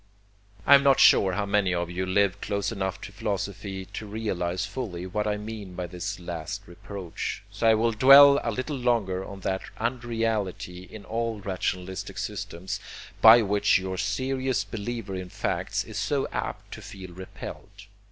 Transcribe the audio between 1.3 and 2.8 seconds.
how many of you live close